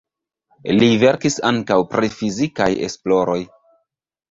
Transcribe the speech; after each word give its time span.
Li 0.79 0.87
verkis 1.03 1.37
ankaŭ 1.51 1.77
pri 1.93 2.11
fizikaj 2.15 2.69
esploroj. 2.91 3.39